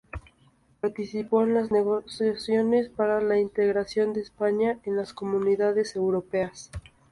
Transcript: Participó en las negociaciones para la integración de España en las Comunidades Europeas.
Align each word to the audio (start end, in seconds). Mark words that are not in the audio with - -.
Participó 0.79 1.43
en 1.43 1.53
las 1.53 1.69
negociaciones 1.69 2.89
para 2.89 3.21
la 3.21 3.37
integración 3.39 4.13
de 4.13 4.21
España 4.21 4.79
en 4.83 4.97
las 4.97 5.13
Comunidades 5.13 5.95
Europeas. 5.95 6.71